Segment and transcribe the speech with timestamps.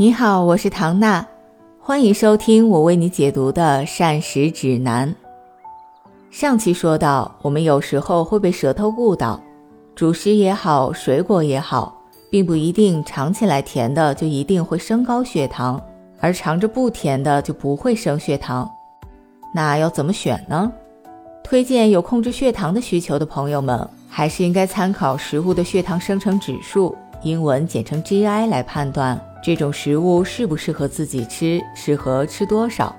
[0.00, 1.26] 你好，我是唐娜，
[1.78, 5.14] 欢迎收听我为你解读的膳食指南。
[6.30, 9.38] 上期说到，我们有时候会被舌头误导，
[9.94, 12.00] 主食也好，水果也好，
[12.30, 15.78] 并不一定尝起来甜的就一定会升高血糖，
[16.18, 18.66] 而尝着不甜的就不会升血糖。
[19.54, 20.72] 那要怎么选呢？
[21.44, 32.94] 推荐有控制血糖的需求的朋友们，还是应该参考食物的血糖生成指数，英文简称 GI 来判断这种食物适不适合自己吃，适合吃多少。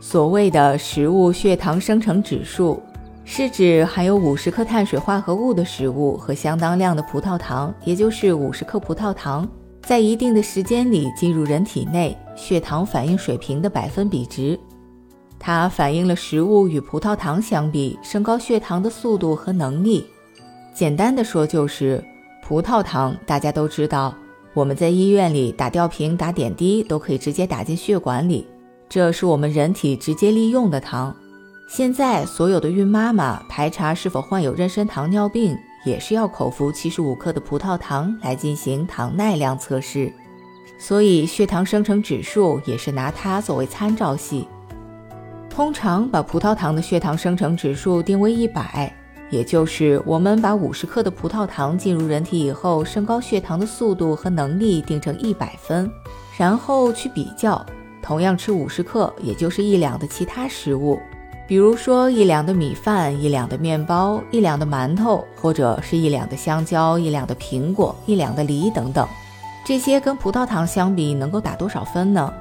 [0.00, 2.82] 所谓的食物血糖生成指数，
[3.24, 9.48] 是指含有五十克碳水化合物的食物和相当量的葡萄糖，也就是五十克葡萄糖，
[9.82, 14.58] 在一定的时间里进入人体内，血糖反应水平的百分比值。
[15.38, 20.04] 它反映了食物与葡萄糖相比升高血糖的速度和能力。
[20.74, 22.02] 简单的说，就是
[22.42, 24.14] 葡萄糖，大家都知道，
[24.58, 28.44] 我们在医院里打吊瓶、打点滴都可以直接打进血管里，
[28.88, 31.14] 这是我们人体直接利用的糖。
[31.68, 40.12] 现在所有的孕妈妈排查是否患有妊娠糖尿病，也是要口服七十五克的葡萄糖来进行糖耐量测试，
[40.76, 44.48] 所以血糖生成指数也是拿它作为参照系。
[45.48, 48.92] 通常把葡萄糖的血糖生成指数定为一百，
[49.30, 55.90] 也就是我们把五十克的葡萄糖进入人体以后，升高血糖的速度和能力定成一百分，
[56.36, 57.64] 然后去比较
[58.02, 60.98] 同样吃五十克，也就是一两的其他食物，
[61.46, 69.06] 比如说一两的米饭、一两的面包、一两的馒头，或者是一两的香蕉、一两的苹果、一两的梨等等，
[69.64, 72.32] 这些跟葡萄糖相比，能够打多少分呢？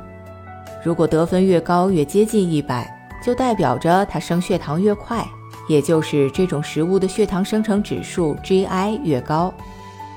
[0.84, 2.94] 如果得分越高，越接近一百。
[3.20, 5.28] 就代表着它升血糖越快，
[5.68, 9.54] 也就是这种食物的血糖生成指数 GI 越高。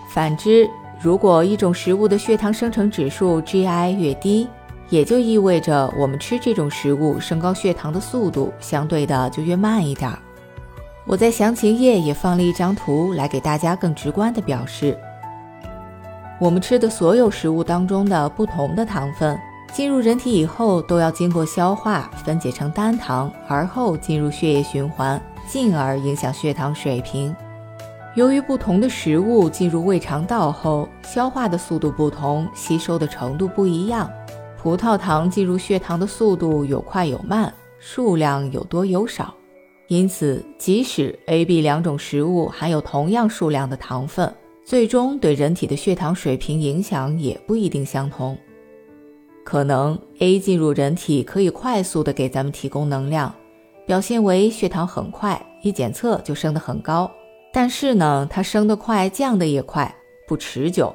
[0.08, 0.68] 反之，
[1.00, 4.48] 如果一种食物的血糖生成指数 GI 越低，
[4.88, 10.10] 也就意味着我们吃这种食物升高血糖的速度相对的就越慢一点。
[11.06, 14.96] 我在详情页也放了一张图来给大家更直观的表示，
[16.40, 19.38] 我们吃的所有食物当中的不同的糖分。
[19.72, 27.34] 进入人体以后，都要经过消化分解成单糖，而后进入血液循环，进而影响血糖水平。
[28.16, 34.10] 由于不同的食物进入胃肠道后，消化的速度不同，吸收的程度不一样。
[34.60, 39.32] 葡萄糖进入血糖的速度有快有慢，数量有多有少，
[39.86, 48.36] 因此即使 A、B 两种食物含有同样数量的糖分，最终对人体的血糖水平影响也不一定相同。
[49.44, 53.34] 可能 A 进入人体可以快速的给咱们提供能量，
[53.86, 57.10] 表现为血糖很快，一检测就升得很高。
[57.52, 59.92] 但是呢，它升得快，降得也快，
[60.28, 60.94] 不持久。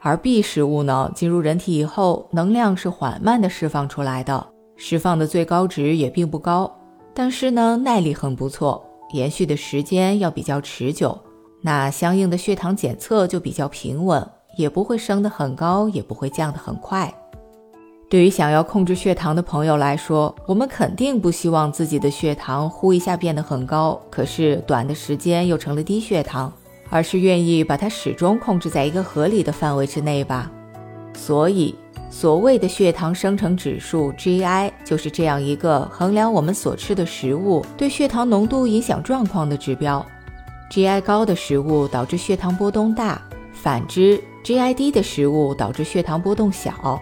[0.00, 4.46] 而 B 食物呢，进入人体以后，能量是缓慢的释放出来的，
[4.76, 6.72] 释放的最高值也并不高，
[7.14, 11.16] 但是呢，耐力很不错，延续的时间要比较持久。
[11.62, 14.24] 那相应的血糖检测就比较平稳，
[14.56, 17.12] 也不会升得很高，也不会降得很快。
[18.10, 26.50] 对于想要控制血糖的朋友来说，我们肯定不希望自己的血糖呼一下变得很高，可是短的时间又成了低血糖，
[26.88, 30.50] 而是愿意把它始终控制在一个合理的范围之内吧。
[31.12, 31.74] 所以，
[32.08, 40.04] 所谓的血糖生成指数 GI 就是这样一个衡量我们所吃的食物对血糖浓度影响状况的指标。
[40.70, 43.20] GI 高的食物导致血糖波动大，
[43.52, 46.98] 反之，GI 低的食物导致血糖波动小。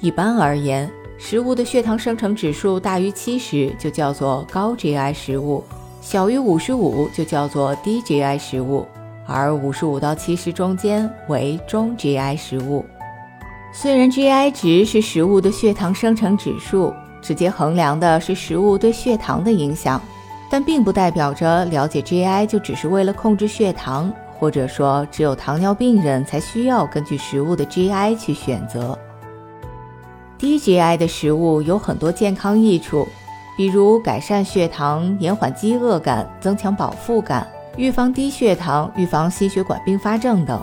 [0.00, 5.64] 一般而言，食物的血糖生成指数大于七十就叫做高 GI 食物，
[6.00, 8.86] 小于五十五就叫做低 GI 食物，
[9.26, 12.84] 而五十五到七十中间为中 GI 食物。
[13.72, 20.00] 虽然 GI 值是食物的血糖生成指数，直接衡量的是食物对血糖的影响，
[20.50, 28.98] 但并不代表着了解 GI 就只是为了控制血糖，或者说只有糖尿病人才需要根据食物的 GI 去选择。
[30.36, 33.06] 低 GI 的食物有很多健康益处，
[33.56, 37.46] 比如改善血糖、延缓饥饿感、增强饱腹感、
[37.76, 40.60] 预防低血糖、预防心血管并发症等。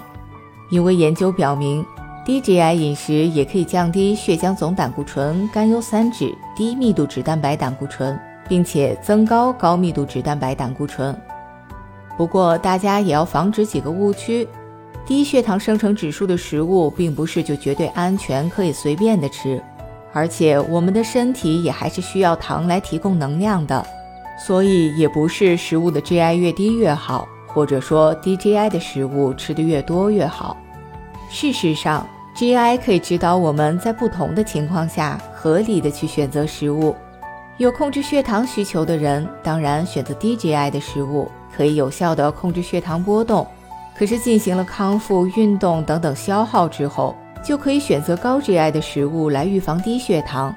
[0.69, 1.85] 因为研究表明，
[2.25, 8.17] 低 GI 饮食也可以降低血浆总胆固醇、甘油三酯、低密度脂蛋白胆固醇，
[8.47, 11.15] 并且增高高密度脂蛋白胆固醇。
[12.17, 14.47] 不过，大家也要防止几个误区。
[15.11, 19.61] 低血糖生成指数的食物，并不是就绝对安全，可以随便的吃。
[20.13, 23.85] 而且我们的身体也还是需要糖来提供能量的，
[24.47, 30.55] 所以也不是食物的 GI 越低越好，或者说低 GI 的食物吃的越多越好。
[31.29, 36.95] 事实上 GI 可以指导我们在不同的情况下合理的去选择食物。
[37.57, 43.45] 有控制血糖需求的人，当然选择低 GI 的食物，可以有效的控制血糖波动。
[43.97, 50.55] 可是进行了康复、运动等等消耗之后，就可以选择高 GI 的食物来预防低血糖。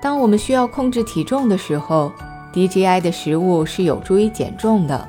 [0.00, 2.12] 当我们需要控制体重的时候，
[2.52, 5.00] 低 GI 的食物是有助于减重的；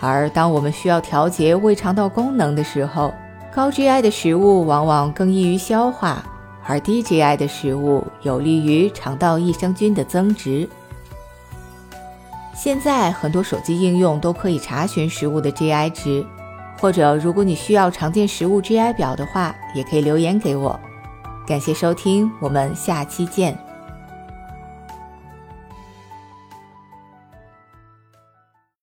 [0.00, 3.14] 而当我们需要调节胃肠道功能的时候，
[3.54, 6.24] 高 GI 的食物往往更易于消化，
[6.64, 10.68] 而低 GI 的食物有利于肠道益生菌的增殖。
[12.54, 16.24] 现在很多手机应用都可以查询食物的 GI 值。
[16.80, 20.78] 或者，如果你需要常见食物 GI 表的话，也可以留言给我。
[21.46, 23.67] 感谢收听，我们下期见。